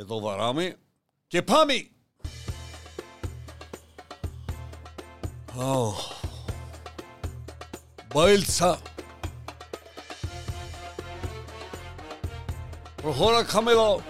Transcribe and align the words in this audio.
Εδώ 0.00 0.20
βαράμε 0.20 0.76
και 1.26 1.42
πάμε! 1.42 1.74
Oh. 5.60 5.92
Μπέλτσα. 8.14 8.78
Προχώρα 13.02 13.44
χαμηλό. 13.44 14.02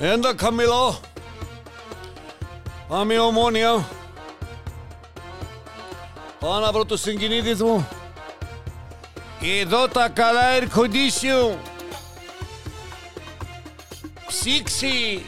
Έντα 0.00 0.34
χαμηλό. 0.38 1.00
Πάμε 2.88 3.18
ομόνια. 3.18 3.88
Πάω 6.38 6.58
να 6.58 6.72
βρω 6.72 6.84
το 6.84 6.96
συγκινήτης 6.96 7.62
μου. 7.62 7.88
Εδώ 9.60 9.88
τα 9.88 10.08
καλά 10.08 10.42
air 10.58 10.78
condition. 10.78 11.75
Ψήξη. 14.46 15.24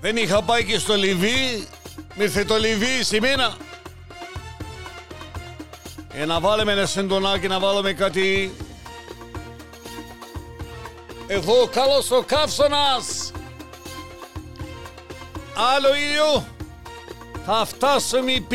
Δεν 0.00 0.16
είχα 0.16 0.42
πάει 0.42 0.64
και 0.64 0.78
στο 0.78 0.94
Λιβύη. 0.94 1.68
Μ' 2.14 2.20
ήρθε 2.20 2.44
το 2.44 2.56
Λιβύη 2.56 3.02
σε 3.02 3.20
μένα. 3.20 3.56
Ε, 6.12 6.24
να 6.24 6.40
βάλουμε 6.40 6.72
ένα 6.72 6.86
σεντονάκι, 6.86 7.48
να 7.48 7.58
βάλουμε 7.58 7.92
κάτι... 7.92 8.54
Εδώ 11.26 11.66
καλός 11.66 12.10
ο 12.10 12.22
καύσωνας. 12.26 13.32
Άλλο 15.74 15.94
ήλιο. 15.94 16.46
Θα 17.46 17.64
φτάσουμε 17.64 18.46
50 18.50 18.54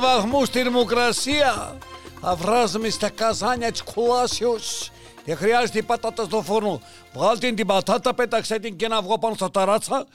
βαθμούς 0.00 0.48
θερμοκρασία. 0.48 1.78
Θα 2.20 2.34
βράζουμε 2.34 2.88
στα 2.88 3.10
καζάνια 3.10 3.72
της 3.72 3.82
κουλάσεως. 3.82 4.90
Δεν 5.26 5.36
χρειάζεται 5.36 5.78
η 5.78 5.82
πατάτα 5.82 6.24
στο 6.24 6.42
φούρνο. 6.42 6.80
Βγάλτε 7.12 7.52
την 7.52 7.66
πατάτα, 7.66 8.14
πέταξε 8.14 8.58
την 8.58 8.76
και 8.76 8.84
ένα 8.84 8.96
αυγό 8.96 9.18
πάνω 9.18 9.34
στα 9.34 9.50
ταράτσα 9.50 10.06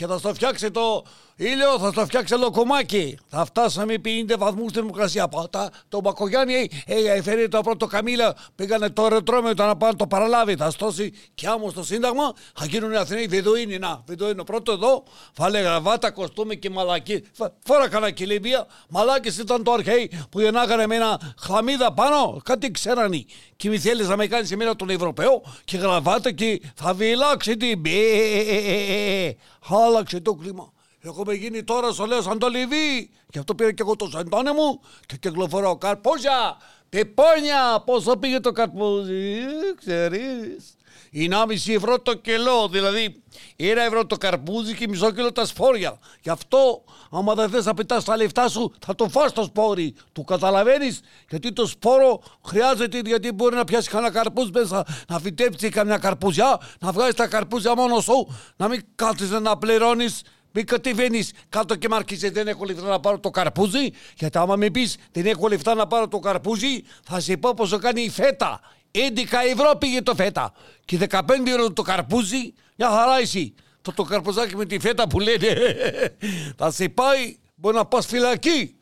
και 0.00 0.06
θα 0.06 0.18
στο 0.18 0.34
φτιάξει 0.34 0.70
το 0.70 1.04
ήλιο, 1.36 1.78
θα 1.78 1.90
στο 1.90 2.04
φτιάξει 2.04 2.34
λοκομάκι. 2.34 3.18
Θα 3.28 3.44
φτάσαμε 3.44 3.94
50 4.04 4.34
βαθμού 4.38 4.70
θερμοκρασία. 4.70 5.28
Πατά, 5.28 5.70
το 5.88 6.00
Μπακογιάννη 6.00 6.70
έφερε 6.86 7.48
το 7.48 7.60
πρώτο 7.60 7.86
καμίλα, 7.86 8.36
πήγανε 8.54 8.90
το 8.90 9.08
ρετρόμιο 9.08 9.52
να 9.56 9.76
πάνε 9.76 9.94
το 9.94 10.06
παραλάβει. 10.06 10.56
Θα 10.56 10.70
στώσει 10.70 11.12
κι 11.34 11.46
άμμο 11.46 11.70
στο 11.70 11.84
Σύνταγμα, 11.84 12.32
θα 12.54 12.64
γίνουν 12.64 12.92
οι 12.92 12.96
Αθηναίοι 12.96 13.26
Βεδοίνοι. 13.26 13.78
Να, 13.78 14.02
Βεδοίνο 14.06 14.44
πρώτο 14.44 14.72
εδώ, 14.72 15.02
βάλε 15.36 15.60
γραβάτα, 15.60 16.10
κοστούμι 16.10 16.58
και 16.58 16.70
μαλακή. 16.70 17.24
Φόρα 17.64 17.88
κανένα 17.88 18.10
κυλίμπια, 18.10 18.66
μαλάκι 18.88 19.40
ήταν 19.40 19.62
το 19.62 19.72
αρχαίοι 19.72 20.10
που 20.30 20.40
γεννάγανε 20.40 20.86
με 20.86 20.94
ένα 20.94 21.34
χλαμίδα 21.40 21.92
πάνω, 21.92 22.40
κάτι 22.44 22.70
ξέρανε. 22.70 23.24
Και 23.56 23.68
μη 23.68 23.78
θέλει 23.78 24.02
να 24.02 24.16
με 24.16 24.26
κάνει 24.26 24.46
σε 24.46 24.56
μένα 24.56 24.76
τον 24.76 24.90
Ευρωπαίο 24.90 25.42
και 25.64 25.76
γραβάτα 25.76 26.32
και 26.32 26.60
θα 26.74 26.94
βιλάξει 26.94 27.56
την. 27.56 27.82
Χάλαξε 29.90 30.20
το 30.20 30.34
κλίμα. 30.34 30.72
Έχουμε 31.00 31.34
γίνει 31.34 31.64
τώρα 31.64 31.92
στο 31.92 32.04
λέω 32.06 32.22
σαν 32.22 32.38
το 32.38 32.48
Λιβύη. 32.48 33.10
Γι' 33.32 33.38
αυτό 33.38 33.54
πήρα 33.54 33.72
και 33.72 33.82
εγώ 33.82 33.96
το 33.96 34.10
σεντόνι 34.10 34.52
μου 34.52 34.80
και 35.06 35.16
κυκλοφορώ 35.16 35.76
καρπούζια, 35.76 36.56
πιπόνια. 36.88 37.82
Πόσο 37.84 38.16
πήγε 38.16 38.40
το 38.40 38.52
καρπούζι, 38.52 39.36
ξέρεις. 39.76 40.76
Είναι 41.10 41.36
1,5 41.46 41.74
ευρώ 41.74 42.00
το 42.00 42.14
κιλό, 42.14 42.68
δηλαδή 42.68 43.22
ένα 43.56 43.82
ευρώ 43.82 44.06
το 44.06 44.16
καρπούζι 44.16 44.74
και 44.74 44.88
μισό 44.88 45.10
κιλό 45.10 45.32
τα 45.32 45.44
σπόρια. 45.44 45.98
Γι' 46.20 46.30
αυτό, 46.30 46.84
άμα 47.10 47.34
δεν 47.34 47.50
θες 47.50 47.64
να 47.64 47.74
πετάς 47.74 48.04
τα 48.04 48.16
λεφτά 48.16 48.48
σου, 48.48 48.72
θα 48.86 48.94
το 48.94 49.08
φας 49.08 49.32
το 49.32 49.42
σπόρι. 49.42 49.94
Του 50.12 50.24
καταλαβαίνεις, 50.24 51.00
γιατί 51.28 51.52
το 51.52 51.66
σπόρο 51.66 52.22
χρειάζεται, 52.46 53.00
γιατί 53.04 53.32
μπορεί 53.32 53.56
να 53.56 53.64
πιάσει 53.64 53.88
κανένα 53.88 54.12
καρπούζι 54.12 54.50
μέσα, 54.54 54.86
να 55.08 55.18
φυτέψει 55.18 55.68
καμιά 55.68 55.98
καρπούζια, 55.98 56.60
να 56.80 56.92
βγάλεις 56.92 57.14
τα 57.14 57.26
καρπούζια 57.26 57.74
μόνο 57.74 58.00
σου, 58.00 58.36
να 58.56 58.68
μην 58.68 58.84
κάθεσαι 58.94 59.38
να 59.38 59.58
πληρώνεις 59.58 60.22
μην 60.52 60.66
κατεβαίνεις 60.66 61.32
κάτω 61.48 61.74
και 61.74 61.88
μαρκίζει 61.88 62.28
δεν 62.28 62.48
έχω 62.48 62.64
λεφτά 62.64 62.88
να 62.88 63.00
πάρω 63.00 63.18
το 63.18 63.30
καρπούζι. 63.30 63.90
Γιατί 64.16 64.38
άμα 64.38 64.56
με 64.56 64.70
πεις 64.70 64.96
δεν 65.12 65.26
έχω 65.26 65.48
λεφτά 65.48 65.74
να 65.74 65.86
πάρω 65.86 66.08
το 66.08 66.18
καρπούζι, 66.18 66.82
θα 67.04 67.20
σε 67.20 67.36
πω 67.36 67.54
πόσο 67.54 67.78
κάνει 67.78 68.02
η 68.02 68.10
φέτα. 68.10 68.60
11 68.92 68.98
ευρώ 69.52 69.76
πήγε 69.78 70.02
το 70.02 70.14
φέτα. 70.14 70.52
Και 70.84 70.98
15 71.10 71.20
ευρώ 71.46 71.72
το 71.72 71.82
καρπούζι, 71.82 72.54
μια 72.76 72.88
χαρά 72.88 73.18
εσύ. 73.18 73.54
Το, 73.82 73.92
το 73.92 74.02
καρπουζάκι 74.02 74.56
με 74.56 74.64
τη 74.64 74.78
φέτα 74.78 75.08
που 75.08 75.20
λένε. 75.20 75.46
θα 76.58 76.70
σε 76.70 76.88
πάει, 76.88 77.36
μπορεί 77.54 77.76
να 77.76 77.84
πας 77.84 78.06
φυλακή. 78.06 78.74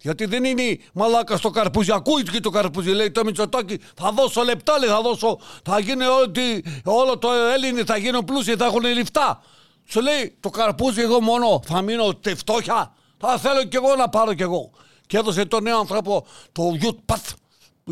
Γιατί 0.00 0.24
δεν 0.24 0.44
είναι 0.44 0.78
μαλάκα 0.92 1.36
στο 1.36 1.50
καρπούζι. 1.50 1.92
Ακούει 1.92 2.22
και 2.22 2.40
το 2.40 2.50
καρπούζι. 2.50 2.90
Λέει 2.90 3.10
το 3.10 3.24
Μητσοτάκι, 3.24 3.78
θα 3.96 4.12
δώσω 4.12 4.42
λεπτά, 4.42 4.78
λέει, 4.78 4.88
θα 4.88 5.00
δώσω. 5.00 5.38
Θα 5.64 5.78
γίνει 5.78 6.04
ότι 6.04 6.64
όλο 6.84 7.18
το 7.18 7.28
Έλληνες 7.32 7.84
θα 7.84 7.96
γίνουν 7.96 8.24
πλούσιοι, 8.24 8.56
θα 8.56 8.64
έχουν 8.64 8.82
λεφτά. 8.82 9.42
Σου 9.88 10.00
λέει 10.00 10.36
το 10.40 10.50
καρπούζι 10.50 11.00
εγώ 11.00 11.20
μόνο 11.20 11.60
θα 11.64 11.82
μείνω 11.82 12.14
τε 12.14 12.34
φτώχεια. 12.34 12.94
Θα 13.18 13.38
θέλω 13.38 13.64
κι 13.64 13.76
εγώ 13.76 13.96
να 13.96 14.08
πάρω 14.08 14.34
κι 14.34 14.42
εγώ. 14.42 14.70
Και 15.06 15.16
έδωσε 15.16 15.44
τον 15.44 15.62
νέο 15.62 15.78
άνθρωπο 15.78 16.26
το 16.52 16.62
Youth 16.82 17.14
Path. 17.14 17.32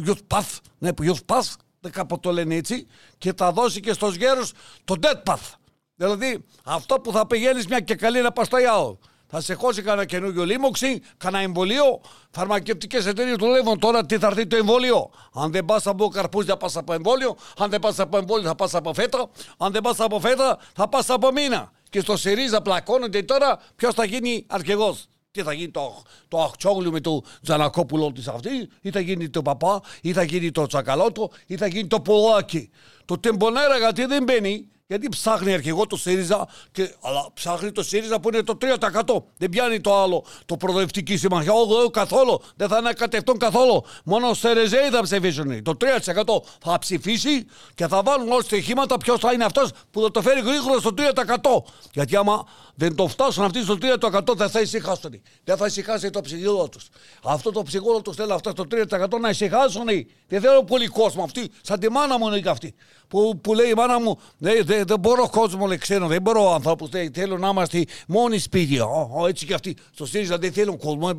Youth 0.06 0.36
Path. 0.36 0.58
Ναι, 0.78 0.92
που 0.92 1.04
Youth 1.04 1.34
Path. 1.34 1.52
Δεν 1.80 1.92
κάπου 1.92 2.20
το 2.20 2.32
λένε 2.32 2.54
έτσι. 2.54 2.86
Και 3.18 3.32
θα 3.36 3.52
δώσει 3.52 3.80
και 3.80 3.92
στους 3.92 4.14
γέρους 4.14 4.52
το 4.84 4.94
Dead 5.02 5.32
Path. 5.32 5.52
Δηλαδή 5.94 6.44
αυτό 6.64 6.94
που 6.94 7.12
θα 7.12 7.26
πηγαίνεις 7.26 7.66
μια 7.66 7.80
και 7.80 7.94
καλή 7.94 8.20
να 8.20 8.32
πας 8.32 8.46
στο 8.46 8.58
ιάο. 8.58 8.96
Θα 9.28 9.40
σε 9.40 9.54
χώσει 9.54 9.82
κανένα 9.82 10.04
καινούριο 10.04 10.44
λίμωξη, 10.44 11.02
κανένα 11.16 11.42
εμβολίο. 11.42 12.00
Φαρμακευτικές 12.30 13.06
εταιρείες 13.06 13.36
δουλεύουν 13.36 13.78
τώρα 13.78 14.06
τι 14.06 14.18
θα 14.18 14.26
έρθει 14.26 14.46
το 14.46 14.56
εμβόλιο. 14.56 15.10
Αν 15.32 15.52
δεν 15.52 15.64
πας 15.64 15.86
από 15.86 16.08
καρπούζι, 16.08 16.46
θα 16.46 16.56
πας 16.56 16.76
από 16.76 16.92
εμβόλιο. 16.92 17.36
Αν 17.58 17.70
δεν 17.70 17.80
πας 17.80 17.98
από 17.98 18.16
εμβόλιο, 18.16 18.48
θα 18.48 18.54
πας 18.54 18.74
από 18.74 18.94
φέτα. 18.94 19.30
Αν 19.58 19.72
δεν 19.72 19.82
πας 19.82 20.00
από 20.00 20.20
φέτα, 20.20 20.58
θα 20.74 20.88
πας 20.88 21.10
από 21.10 21.32
μήνα 21.32 21.72
και 21.90 22.00
στο 22.00 22.16
ΣΥΡΙΖΑ 22.16 22.62
πλακώνονται 22.62 23.22
τώρα 23.22 23.58
ποιος 23.76 23.94
θα 23.94 24.04
γίνει 24.04 24.46
αρχηγός. 24.48 25.06
Τι 25.36 25.42
θα 25.42 25.52
γίνει 25.52 25.70
το, 25.70 26.02
το 26.28 26.42
Αχτσόγλου 26.42 26.92
με 26.92 27.00
το 27.00 27.22
Τζανακόπουλο 27.42 28.12
της 28.12 28.28
αυτή, 28.28 28.68
ή 28.80 28.90
θα 28.90 29.00
γίνει 29.00 29.28
το 29.28 29.42
Παπά, 29.42 29.80
ή 30.00 30.12
θα 30.12 30.22
γίνει 30.22 30.50
το 30.50 30.66
Τσακαλώτο, 30.66 31.30
ή 31.46 31.56
θα 31.56 31.66
γίνει 31.66 31.86
το 31.86 32.00
Πολάκι. 32.00 32.70
Το 33.04 33.18
Τεμπονέρα 33.18 33.78
γιατί 33.78 34.04
δεν 34.04 34.22
μπαίνει, 34.22 34.68
γιατί 34.86 35.08
ψάχνει 35.08 35.52
αρχηγό 35.52 35.86
το 35.86 35.96
ΣΥΡΙΖΑ, 35.96 36.48
και, 36.72 36.94
αλλά 37.00 37.28
ψάχνει 37.34 37.72
το 37.72 37.82
ΣΥΡΙΖΑ 37.82 38.20
που 38.20 38.28
είναι 38.28 38.42
το 38.42 38.58
3%. 38.60 39.22
Δεν 39.36 39.48
πιάνει 39.48 39.80
το 39.80 40.02
άλλο, 40.02 40.24
το 40.46 40.56
προοδευτική 40.56 41.16
συμμαχία. 41.16 41.52
Όχι, 41.52 41.90
καθόλου. 41.90 42.40
Δεν 42.56 42.68
θα 42.68 42.76
ανακατευτούν 42.76 43.38
καθόλου. 43.38 43.84
Μόνο 44.04 44.34
σε 44.34 44.52
Ρεζέι 44.52 44.88
θα 44.90 45.02
ψηφίσουν. 45.02 45.62
Το 45.62 45.76
3% 45.80 46.42
θα 46.60 46.78
ψηφίσει 46.78 47.46
και 47.74 47.86
θα 47.86 48.02
βάλουν 48.02 48.32
όλα 48.32 48.42
στοιχήματα 48.42 48.96
ποιος 48.96 49.20
θα 49.20 49.32
είναι 49.32 49.44
αυτός 49.44 49.70
που 49.90 50.00
θα 50.00 50.10
το 50.10 50.22
φέρει 50.22 50.40
γρήγορα 50.40 50.78
στο 50.78 50.90
3%. 50.96 51.62
Γιατί 51.92 52.16
άμα 52.16 52.46
δεν 52.78 52.94
το 52.94 53.08
φτάσουν 53.08 53.44
αυτοί 53.44 53.62
στο 53.62 53.78
3% 54.00 54.36
δεν 54.36 54.48
θα 54.48 54.60
ησυχάσουν. 54.60 55.22
Δεν 55.44 55.56
θα 55.56 55.66
ησυχάσει 55.66 56.10
το 56.10 56.20
ψυχικό 56.20 56.68
τους. 56.68 56.88
Αυτό 57.24 57.52
το 57.52 57.62
ψυχικό 57.62 58.02
τους 58.02 58.16
θέλει 58.16 58.32
αυτό 58.32 58.50
στο 58.50 58.64
3% 58.70 59.20
να 59.20 59.28
ησυχάσουν. 59.28 59.84
Δεν 60.28 60.40
θέλω 60.40 60.64
πολύ 60.64 60.86
κόσμο 60.86 61.22
αυτοί. 61.22 61.50
Σαν 61.60 61.80
τη 61.80 61.90
μάνα 61.90 62.18
μου 62.18 62.26
είναι 62.26 62.40
και 62.40 62.48
αυτή. 62.48 62.74
Που, 63.08 63.40
που 63.40 63.54
λέει 63.54 63.68
η 63.68 63.74
μάνα 63.74 64.00
μου, 64.00 64.18
δεν 64.38 64.64
δε, 64.64 64.84
δε 64.84 64.98
μπορώ 64.98 65.28
κόσμο, 65.28 65.66
λέει, 65.66 65.78
ξέρω, 65.78 66.06
δεν 66.06 66.22
μπορώ 66.22 66.52
ανθρώπους. 66.54 66.88
Θέλω 67.12 67.38
να 67.38 67.48
είμαστε 67.48 67.84
μόνοι 68.06 68.38
σπίτι. 68.38 68.78
Ο, 68.78 69.10
ο, 69.12 69.26
έτσι 69.26 69.46
και 69.46 69.54
αυτοί. 69.54 69.76
Στο 69.94 70.06
ΣΥΡΙΖΑ 70.06 70.38
δεν 70.38 70.52
θέλουν 70.52 70.78
κόσμο. 70.78 71.10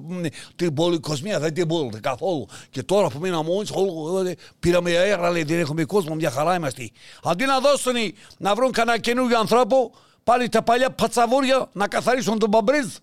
Την 0.56 0.74
πολυκοσμία 0.74 1.40
δεν 1.40 1.54
την 1.54 1.66
μπορούν 1.66 2.02
καθόλου. 2.02 2.48
Και 2.70 2.84
τώρα 2.84 3.08
που 3.08 3.20
μείναμε 3.20 3.50
μόνοι, 3.50 4.36
πήραμε 4.60 4.98
αέρα, 4.98 5.30
λέει, 5.30 5.44
δεν 5.44 5.60
έχουμε 5.60 5.84
κόσμο, 5.84 6.16
μια 6.16 6.32
χαρά 6.32 6.56
είμαστε. 6.56 6.90
Αντί 7.24 7.46
να 7.46 7.60
δώσουν 7.60 7.94
να 8.38 8.56
βρουν 8.56 8.72
κανένα 8.72 8.98
καινούργιο 8.98 9.40
ανθρώπο, 9.40 9.92
πάλι 10.28 10.50
τα 10.50 10.64
παλιά 10.64 10.90
πατσαβούρια 10.92 11.70
να 11.74 11.88
καθαρίσουν 11.88 12.40
τον 12.40 12.50
Μπαμπρίζ. 12.50 12.96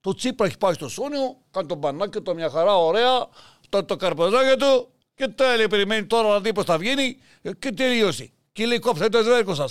Το 0.00 0.14
Τσίπρα 0.14 0.46
έχει 0.46 0.58
πάει 0.58 0.72
στο 0.72 0.88
Σούνιο, 0.88 1.36
κάνει 1.50 1.66
τον 1.66 1.78
μπανάκι 1.78 2.20
του 2.20 2.34
μια 2.34 2.50
χαρά, 2.50 2.76
ωραία, 2.76 3.28
το, 3.68 3.84
το 3.84 3.96
καρπαζάκι 3.96 4.58
του 4.58 4.88
και 5.14 5.28
τέλει, 5.28 5.68
περιμένει 5.68 6.06
τώρα 6.06 6.28
να 6.28 6.40
δει 6.40 6.52
πώς 6.52 6.64
θα 6.64 6.78
βγαίνει 6.78 7.18
και 7.58 7.72
τελείωσε. 7.72 8.30
Και 8.58 8.66
λέει 8.66 8.78
κόψτε 8.78 9.08
το 9.08 9.18
έργο 9.18 9.54
σα. 9.54 9.64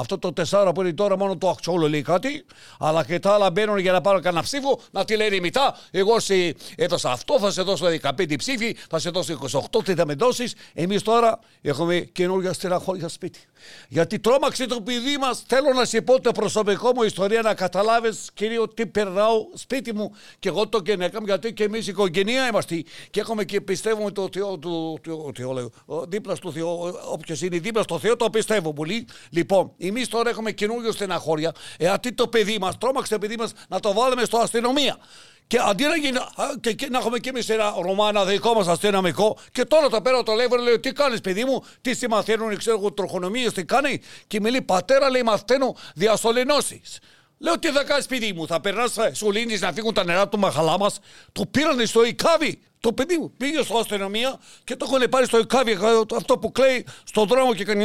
Αυτό 0.00 0.18
το 0.18 0.32
τεσσάρα 0.32 0.72
που 0.72 0.80
είναι 0.80 0.92
τώρα 0.92 1.16
μόνο 1.16 1.36
το 1.36 1.48
αξιόλο 1.48 1.88
λέει 1.88 2.02
κάτι, 2.02 2.44
αλλά 2.78 3.04
και 3.04 3.18
τα 3.18 3.32
άλλα 3.34 3.50
μπαίνουν 3.50 3.78
για 3.78 3.92
να 3.92 4.00
πάρω 4.00 4.20
κανένα 4.20 4.42
ψήφο, 4.42 4.80
να 4.90 5.04
τη 5.04 5.16
λέει 5.16 5.40
μετά. 5.40 5.78
Εγώ 5.90 6.20
σε 6.20 6.54
έδωσα 6.76 7.10
αυτό, 7.10 7.38
θα 7.38 7.50
σε 7.50 7.62
δώσω 7.62 7.86
15 8.02 8.34
ψήφοι, 8.36 8.76
θα 8.90 8.98
σε 8.98 9.10
δώσω 9.10 9.38
28, 9.72 9.84
τι 9.84 9.94
θα 9.94 10.06
με 10.06 10.14
δώσει. 10.14 10.44
Εμεί 10.74 11.00
τώρα 11.00 11.38
έχουμε 11.62 11.98
καινούργια 11.98 12.52
στεναχώρια 12.52 13.08
σπίτι. 13.08 13.40
Γιατί 13.88 14.18
τρόμαξε 14.18 14.66
το 14.66 14.80
παιδί 14.80 15.16
μα. 15.20 15.34
Θέλω 15.46 15.72
να 15.72 15.84
σε 15.84 16.00
πω 16.00 16.20
το 16.20 16.32
προσωπικό 16.32 16.92
μου 16.94 17.02
ιστορία 17.02 17.42
να 17.42 17.54
καταλάβει, 17.54 18.08
κύριο, 18.34 18.68
τι 18.68 18.86
περνάω 18.86 19.46
σπίτι 19.54 19.94
μου. 19.94 20.12
Και 20.38 20.48
εγώ 20.48 20.68
το 20.68 20.80
γενέκα 20.84 21.20
μου, 21.20 21.26
γιατί 21.26 21.52
και 21.52 21.64
εμεί 21.64 21.78
οικογένεια 21.78 22.48
είμαστε. 22.48 22.82
Και 23.10 23.20
έχουμε 23.20 23.44
και 23.44 23.60
πιστεύουμε 23.60 24.10
το 24.10 24.28
Θεό 24.32 24.58
του. 24.58 24.98
Το 25.02 25.30
Θεό, 25.36 25.52
λέω, 25.52 25.70
δίπλα 26.08 26.34
στο 26.34 26.52
Θεό. 26.52 27.00
Όποιο 27.12 27.36
είναι 27.42 27.58
δίπλα 27.58 27.82
στο 27.82 27.98
Θεό, 27.98 28.16
το 28.16 28.29
πιστεύω 28.30 28.72
πολύ. 28.72 29.06
Λοιπόν, 29.30 29.72
εμείς 29.78 30.08
τώρα 30.08 30.30
έχουμε 30.30 30.50
καινούριο 30.50 30.92
στεναχώρια. 30.92 31.52
γιατί 31.78 32.12
το 32.12 32.28
παιδί 32.28 32.58
μας, 32.60 32.78
τρόμαξε 32.78 33.12
το 33.12 33.18
παιδί 33.18 33.36
μας 33.36 33.52
να 33.68 33.80
το 33.80 33.92
βάλουμε 33.92 34.24
στο 34.24 34.38
αστυνομία. 34.38 34.98
Και 35.46 35.58
αντί 35.68 35.84
να, 35.84 35.96
γίνει, 35.96 36.18
και, 36.60 36.72
και, 36.72 36.88
να 36.90 36.98
έχουμε 36.98 37.18
και 37.18 37.28
εμείς 37.28 37.48
ένα 37.48 37.74
ρωμάνα 37.82 38.24
δικό 38.24 38.54
μας 38.54 38.68
αστυνομικό, 38.68 39.38
και 39.52 39.64
τώρα 39.64 39.88
το 39.88 40.00
πέρα 40.00 40.22
το 40.22 40.32
λέει, 40.32 40.46
λέει, 40.62 40.80
τι 40.80 40.92
κάνεις, 40.92 41.20
παιδί 41.20 41.44
μου, 41.44 41.64
τι 41.80 41.94
στη 41.94 42.08
μαθαίνουν, 42.08 42.56
ξέρω 42.56 42.78
εγώ, 42.78 42.92
τροχονομίες, 42.92 43.52
τι 43.52 43.64
κάνει; 43.64 44.00
Και 44.26 44.40
μιλεί, 44.40 44.62
πατέρα, 44.62 45.10
λέει, 45.10 45.22
μαθαίνω 45.22 45.76
διασωληνώσεις. 45.94 46.98
Λέω 47.38 47.58
τι 47.58 47.68
θα 47.68 47.84
κάνεις, 47.84 48.06
παιδί 48.06 48.32
μου, 48.32 48.46
θα 48.46 48.60
περνάς 48.60 48.96
σωλήνη 49.12 49.58
να 49.58 49.72
φύγουν 49.72 49.94
τα 49.94 50.04
νερά 50.04 50.28
του 50.28 50.38
μαχαλά 50.38 50.78
μας; 50.78 50.98
Το 51.32 51.46
πήρανε 51.46 51.84
στο 51.84 52.04
Ικάβι 52.04 52.60
το 52.80 52.92
παιδί 52.92 53.18
μου 53.18 53.32
πήγε 53.36 53.62
στην 53.62 53.76
αστυνομία 53.76 54.40
και 54.64 54.76
το 54.76 54.86
έχουν 54.88 55.08
πάρει 55.08 55.26
στο 55.26 55.36
ΕΚΑΒΙ 55.36 55.78
αυτό 56.16 56.38
που 56.38 56.52
κλαίει 56.52 56.86
στον 57.04 57.26
δρόμο 57.26 57.54
και 57.54 57.64
κάνει 57.64 57.84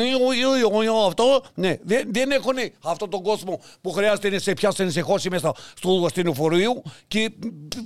αυτό. 1.07 1.44
Ναι, 1.53 1.77
δεν, 1.83 2.07
δεν 2.12 2.31
έχουν 2.31 2.53
αυτόν 2.83 3.09
τον 3.09 3.24
κόσμο 3.24 3.62
που 3.81 3.92
χρειάζεται 3.92 4.30
να 4.30 4.39
σε 4.39 4.53
πιάσει 4.53 4.92
σε 4.92 5.01
χώσει 5.01 5.30
μέσα 5.30 5.53
στο 5.77 6.03
αστυνοφορείο 6.06 6.81
και 7.07 7.30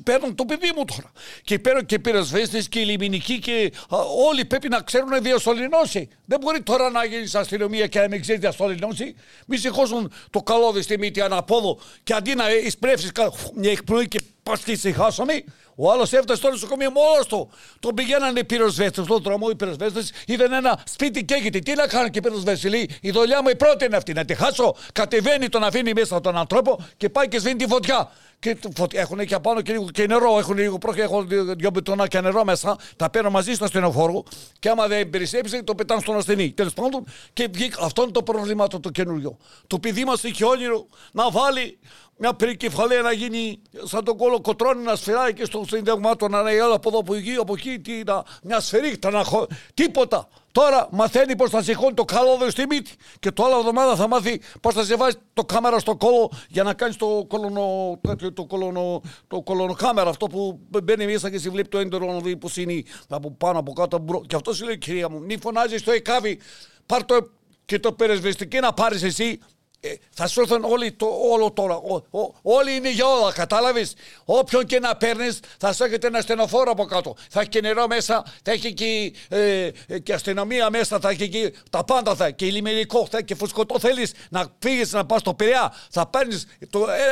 παίρνουν 0.03 0.35
το 0.35 0.45
παιδί 0.45 0.71
μου 0.75 0.85
τώρα. 0.85 1.11
Και 1.43 1.59
παίρνουν 1.59 1.85
και 1.85 1.99
πυροσβέστες 1.99 2.69
και 2.69 2.79
λιμινικοί 2.79 3.39
και 3.39 3.71
α, 3.89 3.97
όλοι 4.27 4.45
πρέπει 4.45 4.69
να 4.69 4.79
ξέρουν 4.79 5.21
διασωληνώσει. 5.21 6.09
Δεν 6.25 6.39
μπορεί 6.39 6.61
τώρα 6.61 6.89
να 6.89 7.05
γίνεις 7.05 7.35
αστυνομία 7.35 7.87
και 7.87 7.99
να 7.99 8.07
μην 8.07 8.21
ξέρεις 8.21 8.41
διασωληνώσει. 8.41 9.15
Μη 9.47 9.57
σηκώσουν 9.57 10.11
το 10.29 10.41
καλώδι 10.41 10.81
στη 10.81 10.97
μύτη 10.97 11.21
αναπόδο 11.21 11.79
και 12.03 12.13
αντί 12.13 12.35
να 12.35 12.51
εισπρέψει 12.51 13.11
μια 13.55 13.71
εκπνοή 13.71 14.07
και 14.07 14.19
πα 14.43 14.57
και 14.65 14.71
ησυχάσαμε. 14.71 15.43
Ο 15.75 15.91
άλλος 15.91 16.13
έφτασε 16.13 16.39
στο 16.39 16.49
νοσοκομείο 16.49 16.91
μόνος 16.91 17.25
του. 17.27 17.51
Τον 17.79 17.93
πηγαίνανε 17.95 18.39
οι 18.39 18.43
πυροσβέστες 18.43 19.05
στον 19.05 19.21
δρόμο, 19.21 19.47
οι 19.51 19.55
πυροσβέστες 19.55 20.11
είδαν 20.25 20.53
ένα 20.53 20.83
σπίτι 20.85 21.23
καίγεται. 21.23 21.59
Τι 21.59 21.73
να 21.73 21.87
κάνω 21.87 22.09
και 22.09 22.17
οι 22.17 22.21
πυροσβέστες, 22.21 22.71
λέει, 22.71 22.89
η 23.01 23.11
δουλειά 23.11 23.41
μου 23.41 23.49
η 23.49 23.55
πρώτη 23.55 23.85
είναι 23.85 23.95
αυτή. 23.95 24.13
Να 24.13 24.25
τη 24.25 24.35
χάσω. 24.35 24.75
Κατεβαίνει 24.93 25.49
τον 25.49 25.63
αφήνει 25.63 25.93
μέσα 25.93 26.21
τον 26.21 26.37
ανθρώπο 26.37 26.79
και 26.97 27.09
πάει 27.09 27.27
και 27.27 27.39
σβήνει 27.39 27.55
τη 27.55 27.67
φωτιά. 27.67 28.11
Και 28.39 28.57
έχουν 28.93 29.25
και 29.25 29.33
απάνω 29.33 29.61
και, 29.61 29.71
λίγο, 29.71 29.85
και 29.91 30.07
νερό. 30.07 30.37
Έχουν 30.37 30.57
λίγο 30.57 30.77
πρόχεια, 30.77 31.03
έχουν 31.03 31.27
δυο 31.57 31.69
μπετονάκια 31.69 32.21
νερό 32.21 32.43
μέσα. 32.43 32.77
Τα 32.95 33.09
παίρνω 33.09 33.29
μαζί 33.29 33.53
στο 33.53 33.65
ασθενοφόρο. 33.65 34.23
Και 34.59 34.69
άμα 34.69 34.87
δεν 34.87 35.09
περισσέψει, 35.09 35.63
το 35.63 35.75
πετάνε 35.75 36.01
στον 36.01 36.15
ασθενή. 36.15 36.51
Τέλος 36.51 36.73
πάντων, 36.73 37.05
και 37.33 37.47
βγήκε. 37.51 37.75
Αυτό 37.81 38.01
είναι 38.01 38.11
το 38.11 38.23
πρόβλημα 38.23 38.67
το, 38.67 38.79
το 38.79 38.89
καινούριο. 38.89 39.37
Το 39.67 39.79
παιδί 39.79 40.05
μας 40.05 40.23
είχε 40.23 40.45
όνειρο 40.45 40.87
να 41.11 41.31
βάλει 41.31 41.79
μια 42.21 42.33
περικεφαλαία 42.33 43.01
να 43.01 43.11
γίνει 43.11 43.61
σαν 43.83 44.03
τον 44.03 44.17
κόλλο 44.17 44.41
κοτρώνει 44.41 44.83
να 44.83 44.95
σφυράει 44.95 45.33
και 45.33 45.45
στο 45.45 45.65
συνταγμάτο 45.67 46.27
να 46.27 46.41
λέει 46.41 46.59
από 46.59 46.89
εδώ 46.89 46.99
από 46.99 47.15
εκεί, 47.15 47.35
από 47.35 47.53
εκεί, 47.53 47.79
τι, 47.79 48.03
να, 48.05 48.23
μια 48.43 48.59
σφυρίχτα 48.59 49.09
να 49.09 49.23
χω... 49.23 49.47
Τίποτα. 49.73 50.27
Τώρα 50.51 50.87
μαθαίνει 50.91 51.35
πώ 51.35 51.49
θα 51.49 51.63
σηκώνει 51.63 51.93
το 51.93 52.05
καλώδιο 52.05 52.49
στη 52.49 52.65
μύτη. 52.69 52.91
Και 53.19 53.31
το 53.31 53.43
άλλο 53.43 53.57
εβδομάδα 53.57 53.95
θα 53.95 54.07
μάθει 54.07 54.41
πώ 54.61 54.71
θα 54.71 54.83
σε 54.83 54.95
βάζει 54.95 55.15
το 55.33 55.45
κάμερα 55.45 55.79
στο 55.79 55.95
κόλλο 55.95 56.31
για 56.49 56.63
να 56.63 56.73
κάνεις 56.73 56.95
το 56.95 57.25
κολονο, 57.27 57.99
το 58.33 58.45
κολονο, 58.45 59.01
το 59.27 59.41
κολονοκάμερα. 59.41 60.09
Αυτό 60.09 60.27
που 60.27 60.59
μπαίνει 60.83 61.05
μέσα 61.05 61.29
και 61.29 61.39
σε 61.39 61.49
βλέπει 61.49 61.69
το 61.69 61.77
έντερο 61.77 62.13
να 62.13 62.19
δει 62.19 62.37
πώ 62.37 62.49
είναι 62.55 62.83
από 63.09 63.31
πάνω 63.31 63.59
από 63.59 63.73
κάτω. 63.73 64.05
Και 64.27 64.35
αυτός 64.35 64.57
σου 64.57 64.65
λέει 64.65 64.77
κυρία 64.77 65.09
μου, 65.09 65.19
μη 65.19 65.37
φωνάζεις 65.41 65.81
στο 65.81 65.91
εκάβι. 65.91 66.39
Πάρ 66.85 67.05
το 67.05 67.29
και 67.65 67.79
το 67.79 67.93
περισβεστική 67.93 68.59
να 68.59 68.73
πάρεις 68.73 69.03
εσύ 69.03 69.39
ε, 69.81 69.93
θα 70.09 70.27
σου 70.27 70.41
έρθουν 70.41 70.63
όλοι 70.63 70.91
το, 70.91 71.05
όλο 71.31 71.51
τώρα. 71.51 71.75
Ο, 71.75 72.19
ο, 72.19 72.33
όλοι 72.41 72.75
είναι 72.75 72.91
για 72.91 73.05
όλα, 73.07 73.31
κατάλαβες; 73.31 73.93
Όποιον 74.25 74.65
και 74.65 74.79
να 74.79 74.95
παίρνεις, 74.95 75.39
θα 75.57 75.73
σου 75.73 75.83
έχετε 75.83 76.07
ένα 76.07 76.21
στενοφόρο 76.21 76.71
από 76.71 76.85
κάτω. 76.85 77.15
Θα 77.29 77.39
έχει 77.39 77.49
και 77.49 77.61
νερό 77.61 77.87
μέσα, 77.87 78.23
θα 78.43 78.51
έχει 78.51 78.73
και, 78.73 79.13
ε, 79.29 79.69
ε, 79.87 79.99
και 79.99 80.13
αστυνομία 80.13 80.69
μέσα, 80.69 80.99
θα 80.99 81.09
έχει 81.09 81.29
και 81.29 81.53
τα 81.69 81.83
πάντα. 81.83 82.15
Θα, 82.15 82.29
και 82.29 82.45
λιμενικό, 82.45 83.07
θα 83.11 83.21
και 83.21 83.35
φουσκωτό 83.35 83.79
θέλεις 83.79 84.13
να 84.29 84.45
φύγεις 84.59 84.91
να 84.91 85.05
πας 85.05 85.19
στο 85.19 85.33
Πειραιά. 85.33 85.73
Θα 85.89 86.07
παίρνεις 86.07 86.47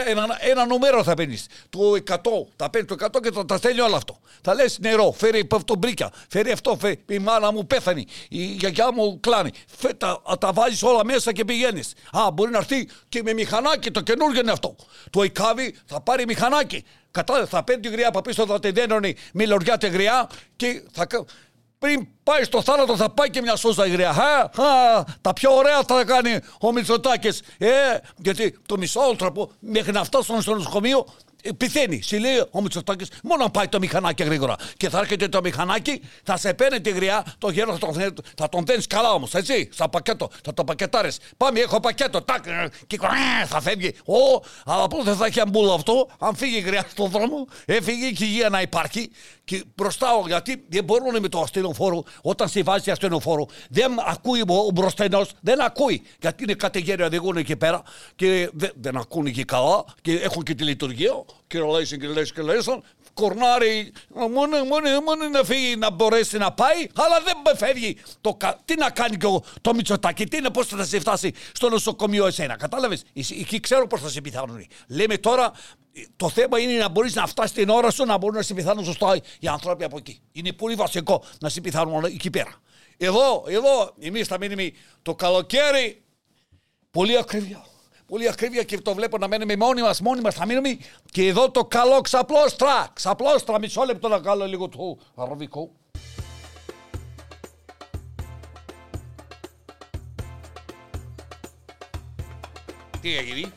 ένα, 0.05 0.37
ένα 0.39 0.65
νούμερο 0.65 1.03
θα 1.03 1.13
παίρνεις. 1.13 1.45
Το 1.69 1.79
100. 2.07 2.15
Θα 2.55 2.69
παίρνεις 2.69 2.97
το 2.97 3.05
100 3.05 3.21
και 3.21 3.29
το, 3.31 3.45
τα 3.45 3.57
στέλνει 3.57 3.81
όλο 3.81 3.95
αυτό. 3.95 4.19
Θα 4.41 4.53
λες 4.53 4.77
νερό, 4.79 5.11
φέρει 5.17 5.47
αυτό 5.51 5.75
μπρίκια, 5.75 6.11
φέρει 6.29 6.51
αυτό, 6.51 6.77
φέρει, 6.79 7.03
η 7.07 7.19
μάνα 7.19 7.51
μου 7.51 7.67
πέθανε, 7.67 8.03
η 8.29 8.43
γιαγιά 8.43 8.91
μου 8.93 9.19
κλάνει. 9.19 9.51
Φέ, 9.77 9.93
τα, 9.93 10.21
τα 10.39 10.53
βάζεις 10.53 10.83
όλα 10.83 11.05
μέσα 11.05 11.31
και 11.31 11.45
πηγαίνεις. 11.45 11.93
Α, 12.11 12.31
μπορεί 12.31 12.51
να 12.57 12.65
έρθει 12.69 12.89
και 13.09 13.21
με 13.23 13.33
μηχανάκι. 13.33 13.91
Το 13.91 14.01
καινούργιο 14.01 14.39
είναι 14.39 14.51
αυτό. 14.51 14.75
Το 15.09 15.23
ΙΚΑΒΙ 15.23 15.75
θα 15.85 16.01
πάρει 16.01 16.25
μηχανάκι. 16.25 16.85
Κατά, 17.11 17.45
θα 17.45 17.63
παίρνει 17.63 17.81
τη 17.81 17.89
γριά 17.89 18.07
από 18.07 18.21
πίσω, 18.21 18.45
θα 18.45 18.59
τη 18.59 18.71
δένωνει 18.71 19.15
με 19.33 19.45
λωριά 19.45 19.77
τη 19.77 19.87
γριά 19.87 20.29
και 20.55 20.83
θα, 20.91 21.07
πριν 21.79 22.07
πάει 22.23 22.43
στο 22.43 22.61
θάνατο 22.61 22.95
θα 22.95 23.09
πάει 23.09 23.29
και 23.29 23.41
μια 23.41 23.55
σούζα 23.55 23.85
η 23.85 23.89
γριά. 23.89 24.13
τα 25.21 25.33
πιο 25.33 25.55
ωραία 25.55 25.83
θα 25.87 26.03
κάνει 26.03 26.39
ο 26.59 26.71
Μητσοτάκης. 26.71 27.41
Ε, 27.57 27.69
γιατί 28.17 28.57
το 28.65 28.77
μισό 28.77 28.99
άνθρωπο 28.99 29.51
μέχρι 29.59 29.91
να 29.91 30.03
φτάσουν 30.03 30.41
στο 30.41 30.53
νοσοκομείο 30.53 31.05
πηθαίνει. 31.57 32.01
Σου 32.01 32.19
λέει 32.19 32.43
ο 32.51 32.61
Μητσοτάκης, 32.61 33.09
μόνο 33.23 33.43
να 33.43 33.49
πάει 33.49 33.67
το 33.67 33.79
μηχανάκι 33.79 34.23
γρήγορα. 34.23 34.55
Και 34.77 34.89
θα 34.89 34.99
έρχεται 34.99 35.27
το 35.27 35.41
μηχανάκι, 35.43 36.01
θα 36.23 36.37
σε 36.37 36.53
παίρνει 36.53 36.81
τη 36.81 36.89
γριά, 36.89 37.25
το 37.37 37.49
γέρο 37.49 37.77
θα 37.77 37.79
τον, 37.79 38.13
θα 38.37 38.49
τον 38.49 38.65
δένεις 38.65 38.87
καλά 38.87 39.11
όμως, 39.11 39.33
έτσι, 39.33 39.69
στα 39.71 39.89
πακέτο, 39.89 40.29
θα 40.43 40.53
το 40.53 40.63
πακετάρεις. 40.63 41.19
Πάμε, 41.37 41.59
έχω 41.59 41.79
πακέτο, 41.79 42.21
τάκ, 42.21 42.43
και 42.87 42.99
θα 43.47 43.61
φεύγει. 43.61 43.93
Ω, 44.05 44.43
αλλά 44.65 44.87
πού 44.87 45.03
δεν 45.03 45.15
θα 45.15 45.25
έχει 45.25 45.39
αμπούλο 45.39 45.73
αυτό, 45.73 46.09
αν 46.19 46.35
φύγει 46.35 46.57
η 46.57 46.61
γριά 46.61 46.85
στον 46.89 47.09
δρόμο, 47.09 47.47
έφυγε 47.65 48.11
και 48.11 48.23
η 48.23 48.27
υγεία 48.29 48.49
να 48.49 48.61
υπάρχει. 48.61 49.09
Και 49.43 49.63
μπροστά, 49.75 50.07
γιατί 50.27 50.65
δεν 50.69 50.83
μπορούν 50.83 51.19
με 51.21 51.27
το 51.27 51.41
ασθενοφόρο, 51.41 52.03
όταν 52.21 52.49
σε 52.49 52.63
βάζει 52.63 52.91
ασθενοφόρο, 52.91 53.47
δεν 53.69 53.91
ακούει 54.05 54.41
ο 54.41 54.71
μπροστινό, 54.73 55.25
δεν 55.41 55.61
ακούει. 55.61 56.01
Γιατί 56.21 56.43
είναι 56.43 56.53
κατηγέρια, 56.53 57.05
οδηγούν 57.05 57.37
εκεί 57.37 57.55
πέρα 57.55 57.83
και 58.15 58.49
δεν, 58.53 58.71
δεν 58.75 58.97
ακούνε 58.97 59.29
και 59.29 59.43
καλά 59.43 59.85
και 60.01 60.13
έχουν 60.13 60.43
και 60.43 60.55
τη 60.55 60.63
λειτουργία 60.63 61.25
και 61.47 61.59
ρολέισαν 61.59 61.99
και 61.99 62.07
λες 62.07 62.31
και 62.31 62.41
λέσαν, 62.41 62.83
κορνάρει, 63.13 63.91
μόνο, 64.09 64.63
μόνο, 64.63 65.01
μόνο 65.01 65.27
να 65.31 65.43
φύγει 65.43 65.75
να 65.75 65.91
μπορέσει 65.91 66.37
να 66.37 66.51
πάει, 66.51 66.87
αλλά 66.93 67.21
δεν 67.21 67.57
φεύγει. 67.57 67.97
Το, 68.21 68.37
τι 68.65 68.75
να 68.75 68.89
κάνει 68.89 69.17
και 69.17 69.27
το 69.61 69.73
Μητσοτάκι, 69.73 70.25
τι 70.25 70.37
είναι, 70.37 70.49
πώς 70.49 70.67
θα 70.67 70.85
σε 70.85 70.99
φτάσει 70.99 71.33
στο 71.51 71.69
νοσοκομείο 71.69 72.25
εσένα, 72.25 72.55
κατάλαβες; 72.55 73.03
Εκεί 73.13 73.59
ξέρω 73.59 73.87
πώς 73.87 74.01
θα 74.01 74.09
σε 74.09 74.21
πιθάνουν. 74.21 74.65
Λέμε 74.87 75.17
τώρα, 75.17 75.51
το 76.15 76.29
θέμα 76.29 76.59
είναι 76.59 76.73
να 76.73 76.89
μπορείς 76.89 77.15
να 77.15 77.27
φτάσεις 77.27 77.51
την 77.51 77.69
ώρα 77.69 77.91
σου 77.91 78.05
να 78.05 78.17
μπορούν 78.17 78.35
να 78.35 78.41
σε 78.41 78.53
πιθάνουν 78.53 78.85
σωστά 78.85 79.19
οι 79.39 79.47
άνθρωποι 79.47 79.83
από 79.83 79.97
εκεί. 79.97 80.21
Είναι 80.31 80.53
πολύ 80.53 80.75
βασικό 80.75 81.23
να 81.39 81.49
σε 81.49 81.61
πιθάνουν 81.61 82.03
εκεί 82.03 82.29
πέρα. 82.29 82.61
Εδώ, 82.97 83.43
εδώ, 83.47 83.93
εμείς 83.99 84.27
θα 84.27 84.37
μείνουμε 84.37 84.71
το 85.01 85.15
καλοκαίρι 85.15 86.03
πολύ 86.91 87.17
ακρίβεια 87.17 87.65
πολύ 88.07 88.29
ακρίβεια 88.29 88.63
και 88.63 88.81
το 88.81 88.93
βλέπω 88.93 89.17
να 89.17 89.27
μένουμε 89.27 89.55
μόνοι 89.55 89.81
μας, 89.81 90.01
μόνοι 90.01 90.21
μας 90.21 90.35
θα 90.35 90.45
μείνουμε. 90.45 90.77
Και 91.11 91.27
εδώ 91.27 91.51
το 91.51 91.65
καλό 91.65 92.01
ξαπλώστρα. 92.01 92.87
Ξαπλώστρα, 92.93 93.59
μισό 93.59 93.83
λεπτό 93.83 94.07
να 94.07 94.19
κάνω 94.19 94.45
λίγο 94.45 94.69
το 94.69 94.97
αραβικό. 95.15 95.71
Τι 103.01 103.17
έγινε; 103.17 103.51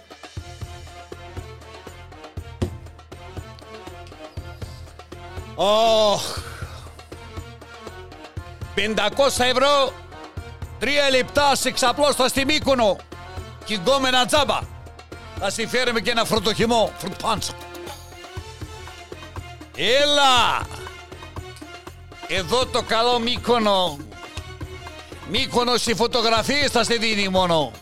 Oh. 5.63 6.17
500 8.75 9.45
ευρώ, 9.45 9.93
3 10.81 10.87
λεπτά 11.11 11.55
σε 11.55 11.71
ξαπλώστα 11.71 12.29
στη 12.29 12.45
Μύκονο 12.45 12.97
και 13.65 13.75
γκόμενα 13.75 14.27
τζάμπα. 14.27 14.59
Θα 15.39 15.51
συμφέρουμε 15.51 16.01
και 16.01 16.11
ένα 16.11 16.25
φρουτοχυμό, 16.25 16.93
φρουτπάντσο. 16.99 17.53
Έλα! 19.77 20.67
Εδώ 22.29 22.67
το 22.67 22.83
καλό 22.83 23.19
Μύκονο. 23.19 23.99
Μύκονο 25.31 25.73
οι 25.87 25.95
φωτογραφίες 25.95 26.71
θα 26.71 26.85
σε 26.85 26.95
δίνει 26.95 27.29
μόνο. 27.29 27.73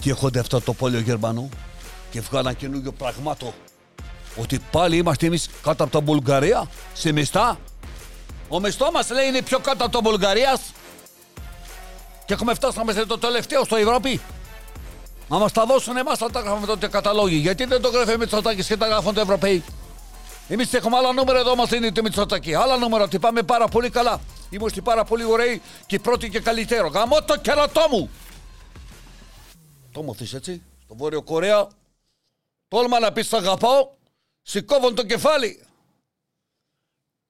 Και 0.00 0.10
έχονται 0.10 0.38
αυτό 0.38 0.60
το 0.60 0.72
πόλιο 0.72 1.00
Γερμανό 1.00 1.48
και 2.14 2.20
βγάλα 2.20 2.52
καινούργιο 2.52 2.92
πραγμάτο. 2.92 3.54
Ότι 4.36 4.58
πάλι 4.70 4.96
είμαστε 4.96 5.26
εμείς 5.26 5.48
κάτω 5.62 5.84
από 5.84 5.92
τα 5.92 6.00
Βουλγαρία, 6.00 6.68
σε 6.92 7.12
μιστά. 7.12 7.58
Ο 8.48 8.60
μισθό 8.60 8.90
μας 8.90 9.10
λέει 9.10 9.26
είναι 9.26 9.42
πιο 9.42 9.58
κάτω 9.58 9.84
από 9.84 9.92
τα 9.92 10.10
Βουλγαρίας. 10.10 10.60
Και 12.24 12.32
έχουμε 12.32 12.54
φτάσει 12.54 12.76
να 12.76 12.82
είμαστε 12.82 13.06
το 13.06 13.18
τελευταίο 13.18 13.64
στο 13.64 13.76
Ευρώπη. 13.76 14.20
Να 15.28 15.38
μας 15.38 15.52
τα 15.52 15.66
δώσουν 15.66 15.96
εμάς 15.96 16.18
θα 16.18 16.30
τα 16.30 16.40
γράφουμε 16.40 16.66
τότε 16.66 16.88
καταλόγοι. 16.88 17.36
Γιατί 17.36 17.64
δεν 17.64 17.80
το 17.80 17.88
γράφει 17.88 18.14
ο 18.14 18.18
Μητσοτάκης 18.18 18.66
και 18.66 18.76
τα 18.76 18.86
γράφουν 18.86 19.16
οι 19.16 19.20
Ευρωπαίοι. 19.20 19.64
Εμείς 20.48 20.72
έχουμε 20.72 20.96
άλλα 20.96 21.12
νούμερα 21.12 21.38
εδώ, 21.38 21.54
μας 21.54 21.70
είναι 21.70 21.92
το 21.92 22.02
Μητσοτάκη. 22.02 22.54
Άλλα 22.54 22.76
νούμερα 22.76 23.04
ότι 23.04 23.18
πάμε 23.18 23.42
πάρα 23.42 23.68
πολύ 23.68 23.90
καλά. 23.90 24.20
Είμαστε 24.50 24.80
πάρα 24.80 25.04
πολύ 25.04 25.24
ωραίοι 25.24 25.62
και 25.86 25.98
πρώτοι 25.98 26.28
και 26.28 26.40
καλύτερο. 26.40 26.88
Γαμώ 26.88 27.22
το 27.22 27.36
κερατό 27.36 27.86
μου. 27.90 28.10
Το 29.92 30.02
μου 30.02 30.16
έτσι. 30.20 30.62
Στο 30.84 30.94
Βόρειο 30.94 31.22
Κορέα 31.22 31.68
Τόλμα 32.74 32.98
να 32.98 33.12
πεις 33.12 33.32
αγαπάω, 33.32 33.90
σηκώβουν 34.42 34.94
το 34.94 35.02
κεφάλι. 35.02 35.64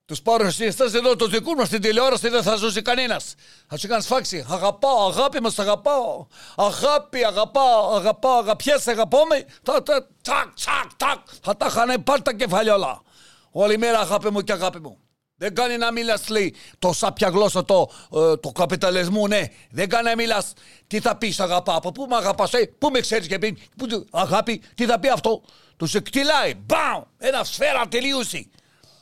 Τους 0.04 0.22
παρουσιαστές 0.22 0.94
εδώ, 0.94 1.16
τους 1.16 1.30
δικούς 1.30 1.54
μας 1.54 1.66
στην 1.66 1.80
τηλεόραση 1.80 2.28
δεν 2.28 2.42
θα 2.42 2.56
ζούσε 2.56 2.82
κανένας. 2.82 3.34
Θα 3.68 3.76
του 3.76 3.86
έκανε 3.86 4.02
φάξη. 4.02 4.46
Αγαπάω, 4.48 5.06
αγάπη 5.08 5.40
μα, 5.40 5.52
αγαπάω. 5.56 6.26
Αγάπη, 6.56 7.24
αγαπάω, 7.24 7.94
αγαπάω, 7.94 8.38
αγαπιέσαι, 8.38 8.90
αγαπάμε. 8.90 9.46
Τα, 9.62 9.82
τα, 9.82 10.08
τσακ, 10.22 10.54
τσακ, 10.54 10.94
τάκ. 10.96 11.26
Θα 11.42 11.56
τα 11.56 11.66
είχαν 11.66 12.02
πάρει 12.02 12.22
τα 12.22 12.32
κεφάλια 12.32 12.74
όλα. 12.74 13.02
Όλη 13.50 13.78
μέρα 13.78 13.98
αγάπη 13.98 14.30
μου 14.30 14.40
και 14.40 14.52
αγάπη 14.52 14.80
μου. 14.80 14.98
Δεν 15.36 15.54
κάνει 15.54 15.76
να 15.76 15.92
μιλάς, 15.92 16.28
λέει, 16.28 16.54
το 16.78 16.92
σάπια 16.92 17.28
γλώσσα 17.28 17.64
το, 17.64 17.90
ε, 18.14 18.36
το 18.36 18.50
καπιταλισμού, 18.50 19.28
ναι. 19.28 19.44
Δεν 19.70 19.88
κάνει 19.88 20.08
να 20.08 20.14
μιλάς. 20.16 20.52
Τι 20.86 21.00
θα 21.00 21.16
πεις, 21.16 21.40
αγαπά, 21.40 21.74
από 21.74 21.92
πού 21.92 22.06
με 22.08 22.16
αγαπάς, 22.16 22.52
ε, 22.52 22.70
πού 22.78 22.90
με 22.90 23.00
ξέρεις 23.00 23.26
και 23.26 23.38
πει, 23.38 23.58
πού, 23.76 24.06
αγάπη, 24.10 24.62
τι 24.74 24.84
θα 24.84 24.98
πει 24.98 25.08
αυτό; 25.08 25.42
Τους 25.76 25.94
εκτυλάει, 25.94 26.54
μπαμ, 26.54 27.02
ένα 27.18 27.44
σφαίρα 27.44 27.88
τελείωση. 27.88 28.50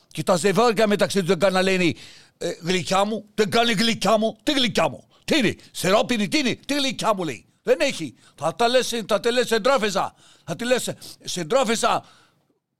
Και 0.07 0.23
τα 0.23 0.35
ζευγάρια 0.35 0.87
μεταξύ 0.87 1.19
τους 1.19 1.27
δεν 1.27 1.39
κάνουν 1.39 1.55
να 1.55 1.61
λένε 1.61 1.93
ε, 2.37 2.49
γλυκιά 2.61 3.05
μου, 3.05 3.25
δεν 3.35 3.49
κάνει 3.49 3.71
γλυκιά 3.71 4.17
μου, 4.17 4.37
τι 4.43 4.51
γλυκιά 4.51 4.89
μου; 4.89 5.07
Τι 5.25 5.37
είναι, 5.37 5.55
σερόπινη, 5.71 6.27
τι 6.27 6.37
είναι, 6.37 6.59
τι 6.65 6.73
γλυκιά 6.73 7.13
μου 7.15 7.23
λέει. 7.23 7.45
Δεν 7.63 7.77
έχει. 7.79 8.15
Θα 8.35 8.55
τα 8.55 8.67
λες, 8.67 9.03
θα 9.07 9.19
τα 9.19 9.31
λες 9.31 9.47
σε 9.47 9.59
τρόφιζα. 9.59 10.15
Θα 10.45 10.55
τη 10.55 10.65
λες 10.65 10.93
σε 11.23 11.45
τρόφιζα, 11.45 12.05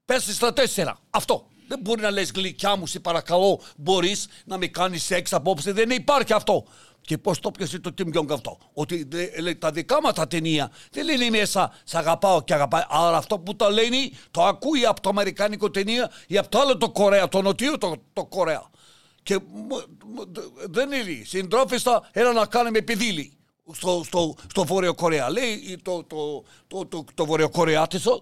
πέσει 0.05 0.33
στα 0.33 0.53
τέσσερα. 0.53 1.00
Αυτό. 1.10 1.48
Δεν 1.67 1.79
μπορεί 1.82 2.01
να 2.01 2.12
λες 2.12 2.32
γλυκιά 2.36 2.75
μου, 2.75 2.88
σε 2.88 3.00
παρακαλώ, 3.00 3.62
μπορείς 3.77 4.27
να 4.46 4.58
με 4.58 4.67
κάνεις 4.67 5.03
σεξ 5.03 5.34
απόψε. 5.34 5.72
Δεν 5.72 5.89
υπάρχει 5.89 6.34
αυτό. 6.34 6.65
Και 7.01 7.17
πώς 7.17 7.39
το 7.39 7.51
πιασε 7.51 7.79
το 7.79 7.93
Tim 7.98 8.17
Jong 8.17 8.32
αυτό. 8.32 8.58
Ότι 8.74 9.08
λέει, 9.39 9.55
τα 9.55 9.72
δικά 9.72 10.01
μας 10.01 10.13
τα 10.13 10.27
ταινία 10.27 10.72
δεν 10.91 11.05
λένε 11.05 11.29
μέσα 11.29 11.74
Σ' 11.84 11.96
αγαπάω 11.96 12.43
και 12.43 12.53
αγαπάω. 12.53 12.82
Αλλά 12.89 13.17
αυτό 13.17 13.39
που 13.39 13.55
το 13.55 13.70
λένε 13.70 13.98
το 14.32 14.43
ακούει 14.43 14.86
από 14.86 15.01
το 15.01 15.10
Αμερικάνικο 15.10 15.72
ταινία 15.72 16.12
ή 16.27 16.38
από 16.38 16.50
το 16.50 16.60
άλλο 16.60 16.77
το 16.77 16.89
Κορέα, 16.89 17.27
το 17.27 17.41
Νοτιό 17.41 17.77
το, 17.77 17.96
το 18.13 18.25
Κορέα. 18.25 18.70
Και 19.24 19.39
δεν 20.70 20.91
είναι 20.91 21.24
συντρόφιστα, 21.25 22.10
ένα 22.12 22.34
να 22.34 22.46
κάνει 22.46 22.72
με 22.72 22.82
πηδήλι 22.82 23.38
στο, 23.72 24.01
στο, 24.05 24.36
στο 24.50 24.63
Βόρειο 24.63 24.93
Κορέα. 24.93 25.29
Λέει 25.29 25.79
το, 25.82 26.03
το, 26.03 26.43
το, 26.67 26.86
το, 26.86 27.05
το 27.13 27.25
Βόρειο 27.25 27.50
Κορεάτισο, 27.50 28.22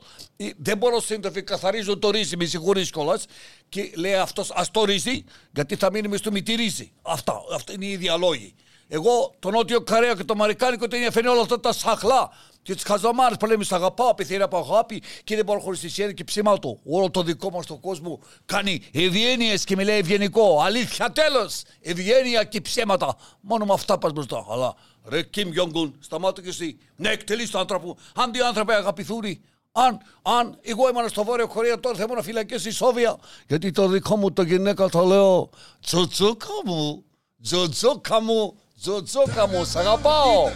δεν 0.58 0.78
μπορώ 0.78 1.02
σύντροφοι, 1.02 1.44
καθαρίζω 1.44 1.98
το 1.98 2.10
ρύζι, 2.10 2.38
με 2.38 2.46
συγχωρείς 2.46 2.92
κιόλας. 2.92 3.26
Και 3.70 3.92
λέει 3.96 4.14
αυτός, 4.14 4.52
ας 4.52 4.72
το 4.72 4.84
ρύζι, 4.84 5.24
γιατί 5.54 5.76
θα 5.76 5.92
μείνει 5.92 6.08
με 6.08 6.18
στο 6.18 6.32
μυτηρίζι. 6.32 6.92
Αυτά, 7.02 7.42
αυτά 7.54 7.74
είναι 7.74 7.86
οι 7.86 7.92
ίδια 7.92 8.18
λόγοι. 8.18 8.56
Εγώ 8.94 9.34
το 9.40 9.50
Νότιο 9.50 9.82
Καρέα 9.82 10.14
και 10.14 10.24
το 10.24 10.34
Αμερικάνικο 10.34 10.88
ταινία 10.88 11.12
φαίνει 11.12 11.28
όλα 11.28 11.42
αυτά 11.42 11.60
τα 11.60 11.74
σαχλά 11.74 12.32
και 12.62 12.74
τις 12.74 12.84
χαζομάρες 12.84 13.38
που 13.38 13.46
λέμε 13.46 13.64
Σ' 13.64 13.72
αγαπάω, 13.72 14.14
πεθαίνει 14.14 14.42
από 14.42 14.58
αγάπη 14.58 15.04
και 15.24 15.36
δεν 15.36 15.46
μπορώ 15.46 15.60
χωρίς 15.60 15.80
τη 15.80 15.90
σιέρη 15.90 16.14
και 16.14 16.24
ψήματο. 16.24 16.80
Όλο 16.86 17.12
το 17.12 17.24
δικό 17.24 17.50
μας 17.50 17.66
το 17.66 17.78
κόσμο 17.78 18.20
κάνει 18.46 18.82
ευγένειες 18.92 19.64
και 19.64 19.76
μιλάει 19.76 19.98
ευγενικό. 19.98 20.62
Αλήθεια, 20.62 21.12
τέλος! 21.12 21.62
Ευγένεια 21.82 22.44
και 22.44 22.62
ψέματα. 22.62 23.16
Μόνο 23.42 23.66
με 23.66 23.74
αυτά 23.74 23.98
πας 23.98 24.12
μπροστά. 24.12 24.46
Αλλά 24.50 24.76
ρε 25.06 25.22
Κιμ 25.24 25.52
Γιόγκουν, 25.52 25.96
σταμάτα 26.00 26.42
και 26.42 26.50
εσύ. 26.50 26.78
Ναι, 26.96 27.10
εκτελείς 27.10 27.52
το 27.52 27.60
άνθρωπο. 27.60 27.98
Αν 28.16 28.32
δύο 28.32 28.48
άνθρωποι 28.48 28.74
αγαπηθούν, 28.74 29.24
αν, 29.72 30.00
αν 30.22 30.58
εγώ 30.62 30.90
ήμουν 30.90 31.10
στο 31.10 31.24
Βόρειο 31.24 31.48
Κορέα 31.48 31.80
τώρα 31.80 31.96
θα 31.98 32.06
ήμουν 32.10 32.24
φυλακές 32.24 32.62
στη 32.62 32.72
Σόβια. 32.72 33.18
Γιατί 33.48 33.72
το 33.72 33.88
δικό 33.88 34.16
μου 34.16 34.32
το 34.34 34.42
γυναίκα 34.42 34.90
το 34.90 35.04
λέω 35.04 35.50
Τζοτζόκα 35.82 36.48
μου, 36.66 37.04
τζοτζόκα 37.42 38.22
μου, 38.22 38.58
Τζοτζόκα 38.82 39.48
μου, 39.48 39.66
σ' 39.66 39.76
αγαπάω. 39.76 40.52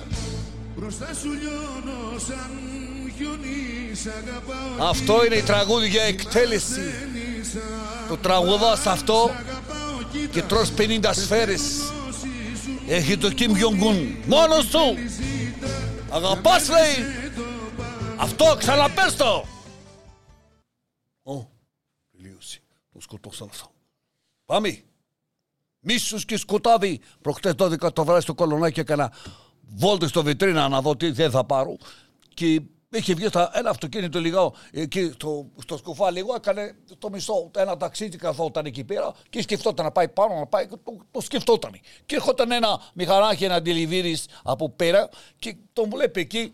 Αυτό 4.80 5.26
είναι 5.26 5.36
η 5.36 5.42
τραγούδια 5.42 6.04
εκτέλεση. 6.04 6.82
Το 8.08 8.18
τραγουδάς 8.18 8.86
αυτό 8.86 9.30
και 10.32 10.42
τρως 10.42 10.72
50 10.78 11.14
σφαίρες. 11.14 11.62
Έχει 12.88 13.18
το 13.18 13.30
Κιμ 13.30 13.56
Γιονγκούν. 13.56 14.18
Μόνος 14.26 14.70
του. 14.70 14.98
Αγαπάς 16.10 16.70
λέει. 16.70 17.06
Αυτό 18.18 18.56
ξαναπες 18.58 19.16
το. 19.16 19.46
Ω, 21.24 21.50
τελείωσε. 22.12 22.60
Το 22.94 23.02
σκοτώσαν 23.02 23.48
αυτό. 23.52 23.72
Πάμε. 24.46 24.84
Μίσου 25.88 26.18
και 26.18 26.38
σκοτάδι. 26.38 27.00
Προχτές 27.22 27.54
12 27.58 27.94
το 27.94 28.06
βράδυ 28.06 28.22
στο 28.22 28.34
κολονάκι 28.34 28.80
έκανα 28.80 29.12
βόλτες 29.62 30.10
στο 30.10 30.24
βιτρίνα 30.24 30.68
να 30.68 30.82
δω 30.82 30.96
τι 30.96 31.12
δεν 31.12 31.32
θα 31.32 31.44
πάρω. 31.44 31.78
Και 32.34 32.62
είχε 32.92 33.14
βγει 33.14 33.28
στα, 33.28 33.52
ένα 33.54 33.70
αυτοκίνητο 33.70 34.20
λίγο 34.20 34.56
εκεί 34.72 35.12
στο, 35.14 35.52
στο 35.62 35.78
σκουφά 35.78 36.12
λίγο, 36.12 36.36
έκανε 36.36 36.76
το 37.00 37.10
μισό, 37.10 37.52
ένα 37.58 37.78
ταξίδι 37.78 38.18
καθόταν 38.18 38.66
εκεί 38.66 38.84
πέρα 38.84 39.14
και 39.30 39.42
σκεφτόταν 39.42 39.86
να 39.86 39.92
πάει 39.92 40.08
πάνω, 40.08 40.36
να 40.40 40.46
πάει, 40.46 40.68
το, 40.68 40.80
το 41.12 41.22
σκεφτόταν. 41.22 41.80
Και 42.06 42.16
έρχονταν 42.16 42.52
ένα 42.52 42.82
μηχανάκι, 42.94 43.44
ένα 43.44 43.56
αντιληβίρι 43.56 44.18
από 44.44 44.70
πέρα 44.70 45.10
και 45.40 45.56
τον 45.74 45.90
βλέπει 45.90 46.20
εκεί, 46.20 46.52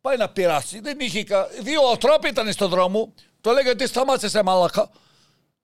πάει 0.00 0.16
να 0.16 0.28
περάσει. 0.28 0.80
Δεν 0.80 0.96
είχε, 1.00 1.24
δύο 1.62 1.80
τρόποι 1.98 2.28
ήταν 2.28 2.52
στον 2.52 2.68
δρόμο, 2.68 3.14
το 3.40 3.52
λέγεται 3.52 3.86
σταμάτησες 3.86 4.42
μαλακά. 4.42 4.90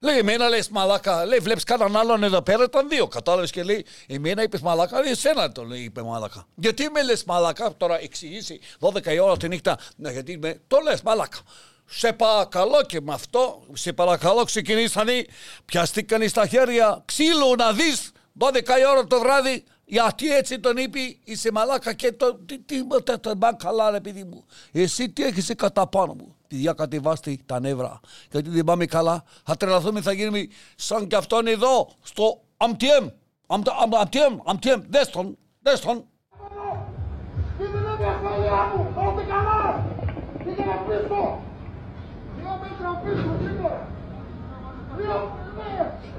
Λέει, 0.03 0.19
εμένα 0.19 0.49
λες 0.49 0.69
μαλάκα. 0.69 1.25
Λέει, 1.25 1.39
βλέπεις 1.39 1.65
κανέναν 1.65 1.97
άλλον 1.97 2.23
εδώ 2.23 2.43
πέρα, 2.43 2.65
ήταν 2.65 2.89
δύο. 2.89 3.07
Κατάλαβες 3.07 3.51
και 3.51 3.63
λέει, 3.63 3.87
εμένα 4.07 4.43
είπες 4.43 4.61
μαλάκα. 4.61 5.01
Λέει, 5.01 5.11
εσένα 5.11 5.53
το 5.53 5.65
λέει, 5.65 5.81
είπε 5.81 6.03
μαλάκα. 6.03 6.47
Γιατί 6.55 6.91
με 6.91 7.03
λες 7.03 7.25
μαλάκα, 7.25 7.77
τώρα 7.77 8.01
εξηγήσει 8.01 8.61
12 8.81 9.13
η 9.13 9.19
ώρα 9.19 9.37
τη 9.37 9.49
νύχτα. 9.49 9.79
Ναι, 9.97 10.11
γιατί 10.11 10.39
με, 10.39 10.61
το 10.67 10.79
λες 10.85 11.03
μαλάκα. 11.03 11.39
Σε 11.87 12.13
παρακαλώ 12.13 12.83
και 12.87 13.01
με 13.01 13.13
αυτό, 13.13 13.63
σε 13.73 13.93
παρακαλώ 13.93 14.45
ξεκινήσανε, 14.45 15.25
πιαστήκανε 15.65 16.27
στα 16.27 16.47
χέρια 16.47 17.03
ξύλο 17.05 17.55
να 17.59 17.73
δεις 17.73 18.11
12 18.39 18.53
η 18.81 18.87
ώρα 18.91 19.07
το 19.07 19.19
βράδυ 19.19 19.65
γιατί 19.91 20.35
έτσι 20.35 20.61
τον 20.61 20.77
είπε, 20.77 20.99
είσαι 21.25 21.53
μαλάκα 21.53 21.93
και 21.93 22.13
το. 22.13 22.35
Τι, 22.35 22.59
τι, 22.59 22.87
τι, 22.87 23.19
τι, 23.21 23.31
καλά, 23.57 23.91
ρε 23.91 24.01
παιδί 24.01 24.25
μου. 24.25 24.45
Εσύ 24.73 25.11
τι 25.11 25.25
έχεις 25.25 25.55
κατά 25.57 25.87
πάνω 25.87 26.15
μου. 26.15 26.37
Τη 26.47 26.57
διακατεβάστε 26.57 27.37
τα 27.47 27.61
νεύρα. 27.61 28.01
Γιατί 28.31 28.51
δεν 28.51 28.65
πάμε 28.65 28.85
καλά. 28.85 29.25
Θα 29.45 29.57
τρελαθούμε, 29.57 30.01
θα 30.01 30.13
γίνουμε 30.13 30.47
σαν 30.77 31.07
κι 31.07 31.15
αυτόν 31.15 31.47
εδώ, 31.47 31.89
στο 32.03 32.41
Αμτιέμ. 32.57 33.07
Αμτιέμ, 33.47 34.39
Αμτιέμ, 34.45 34.81
δες 34.89 35.11
τον, 35.11 35.39
δες 35.63 35.81
τον. 35.81 36.05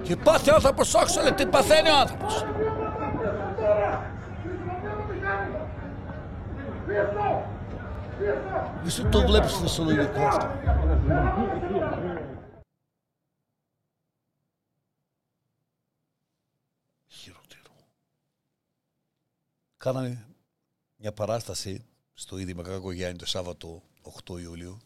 Και 0.04 0.16
πάθει 0.16 0.50
ο 0.50 0.54
άνθρωπος, 0.56 0.94
όχι, 0.94 1.34
τι 1.34 1.46
παθαίνει 1.46 1.90
ο 1.90 1.96
άνθρωπος. 1.96 2.46
Εσύ 8.86 9.06
το 9.06 9.22
βλέπεις 9.22 9.58
θεσσαλονικό 9.58 10.22
αυτό. 10.22 10.48
Χειρότερο. 17.08 17.74
Κάναμε 19.78 20.26
μια 20.96 21.14
παράσταση 21.14 21.86
στο 22.14 22.38
Ίδρυμα 22.38 22.64
Κακογιάννη 22.64 23.18
το 23.18 23.26
Σάββατο 23.26 23.82
8 24.26 24.40
Ιουλίου 24.42 24.80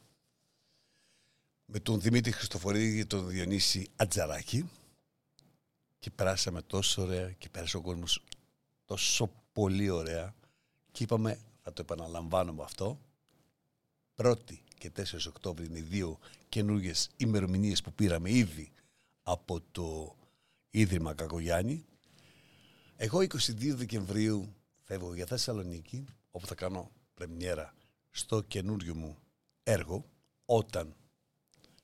με 1.65 1.79
τον 1.79 2.01
Δημήτρη 2.01 2.31
Χριστοφορίδη 2.31 2.97
και 2.97 3.05
τον 3.05 3.27
Διονύση 3.27 3.89
Ατζαράκη 3.95 4.69
και 5.99 6.09
περάσαμε 6.11 6.61
τόσο 6.61 7.01
ωραία 7.01 7.31
και 7.31 7.49
πέρασε 7.49 7.77
ο 7.77 7.81
κόσμος 7.81 8.23
τόσο 8.85 9.29
πολύ 9.53 9.89
ωραία 9.89 10.35
και 10.91 11.03
είπαμε 11.03 11.39
θα 11.65 11.73
το 11.73 11.81
επαναλαμβάνουμε 11.81 12.63
αυτό. 12.63 12.99
1η 14.15 14.57
και 14.77 14.91
4 14.95 15.01
Οκτώβρη 15.27 15.65
είναι 15.65 15.77
οι 15.77 15.81
δύο 15.81 16.19
καινούργιες 16.49 17.09
ημερομηνίες 17.17 17.81
που 17.81 17.93
πήραμε 17.93 18.31
ήδη 18.31 18.71
από 19.23 19.61
το 19.71 20.15
Ίδρυμα 20.69 21.13
Κακογιάννη. 21.13 21.85
Εγώ 22.95 23.19
22 23.19 23.73
Δεκεμβρίου 23.75 24.55
φεύγω 24.83 25.15
για 25.15 25.25
Θεσσαλονίκη 25.25 26.05
όπου 26.31 26.47
θα 26.47 26.55
κάνω 26.55 26.91
πρεμιέρα 27.13 27.73
στο 28.11 28.41
καινούριο 28.41 28.95
μου 28.95 29.17
έργο 29.63 30.05
όταν 30.45 30.95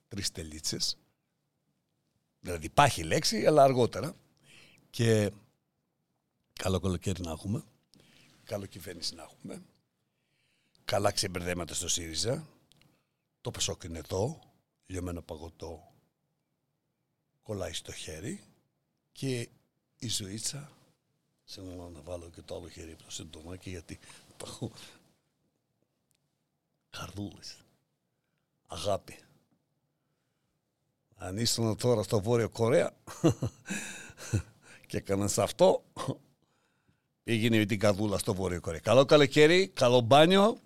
τρεις 0.08 0.32
τελίτσες. 0.32 0.98
Δηλαδή 2.40 2.66
υπάρχει 2.66 3.02
λέξη 3.02 3.46
αλλά 3.46 3.62
αργότερα. 3.62 4.16
Και 4.90 5.32
καλό 6.52 6.80
καλοκαίρι 6.80 7.22
να 7.22 7.30
έχουμε 7.30 7.64
καλό 8.44 8.66
κυβέρνηση 8.66 9.14
να 9.14 9.22
έχουμε 9.22 9.62
καλά 10.92 11.10
ξεμπερδέματα 11.12 11.74
στο 11.74 11.88
ΣΥΡΙΖΑ. 11.88 12.48
Το 13.40 13.50
Πασόκ 13.50 13.82
είναι 13.82 13.98
εδώ, 13.98 14.38
λιωμένο 14.86 15.22
παγωτό 15.22 15.92
κολλάει 17.42 17.72
στο 17.72 17.92
χέρι 17.92 18.44
και 19.12 19.48
η 19.98 20.08
ζωήτσα 20.08 20.72
Συγγνώμη 21.44 21.92
να 21.92 22.00
βάλω 22.00 22.30
και 22.30 22.42
το 22.42 22.56
άλλο 22.56 22.68
χέρι 22.68 22.92
από 22.92 23.02
το 23.02 23.10
συντομάκι 23.10 23.70
γιατί 23.70 23.98
το 24.36 24.46
έχω 24.48 24.72
καρδούλες 26.90 27.56
αγάπη 28.66 29.18
αν 31.16 31.36
ήσουν 31.36 31.76
τώρα 31.76 32.02
στο 32.02 32.20
Βόρειο 32.20 32.48
Κορέα 32.48 32.96
και 34.88 34.96
έκανα 34.96 35.30
αυτό, 35.36 35.84
πήγαινε 37.24 37.58
με 37.58 37.64
την 37.64 37.78
καδούλα 37.78 38.18
στο 38.18 38.34
Βόρειο 38.34 38.60
Κορέα. 38.60 38.80
Καλό 38.80 39.04
καλοκαίρι, 39.04 39.68
καλό 39.68 40.00
μπάνιο. 40.00 40.60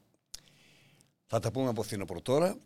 Θα 1.26 1.38
τα 1.38 1.50
πούμε 1.50 1.68
από 1.68 1.82
φθινόπωρο 1.82 2.20
τώρα. 2.20 2.56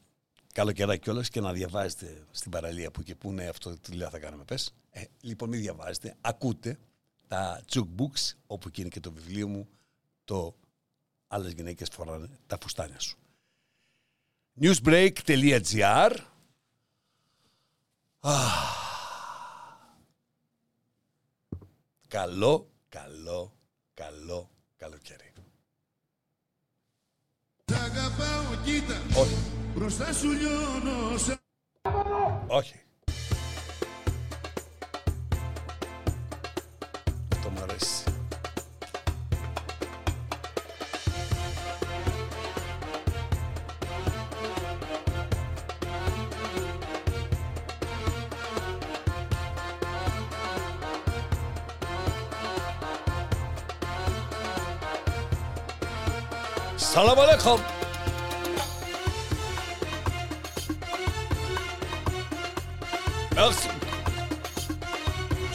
Καλοκαιρά 0.52 0.96
κιόλας 0.96 1.28
και 1.28 1.40
να 1.40 1.52
διαβάζετε 1.52 2.26
στην 2.30 2.50
παραλία 2.50 2.90
που 2.90 3.02
και 3.02 3.14
που 3.14 3.30
είναι 3.30 3.46
αυτό 3.46 3.70
το 3.70 3.78
δουλειά 3.86 4.10
θα 4.10 4.18
κάνουμε. 4.18 4.44
Πες. 4.44 4.74
Ε, 4.90 5.04
λοιπόν, 5.20 5.48
μην 5.48 5.60
διαβάζετε, 5.60 6.16
ακούτε 6.20 6.78
τα 7.28 7.62
jukebooks, 7.72 8.32
όπου 8.46 8.70
και 8.70 8.80
είναι 8.80 8.90
και 8.90 9.00
το 9.00 9.12
βιβλίο 9.12 9.48
μου, 9.48 9.68
το 10.24 10.54
άλλες 11.28 11.52
γυναίκες 11.52 11.88
φοράνε 11.88 12.28
τα 12.46 12.58
φουστάνια 12.62 13.00
σου. 13.00 13.18
newsbreak.gr 14.60 16.16
Καλό, 22.08 22.70
καλό, 22.88 23.52
καλό 23.94 24.50
καλοκαίρι. 24.76 25.29
Όχι. 29.80 29.86
Μπροστά 29.86 30.12
σου 30.12 30.30
λιώνω. 30.30 30.80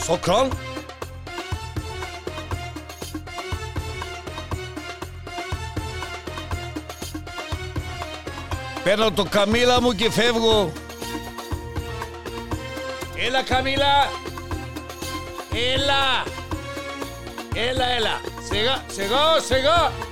Sokran. 0.07 0.49
Παίρνω 8.83 9.11
το 9.11 9.23
καμίλα 9.29 9.81
μου 9.81 9.91
και 9.91 10.11
φεύγω. 10.11 10.71
Έλα 13.15 13.43
καμίλα. 13.43 14.09
Έλα. 15.73 16.23
Έλα, 17.55 17.85
έλα. 17.85 18.21
Σιγά, 18.49 18.83
σιγά, 18.87 19.39
σιγά. 19.47 20.04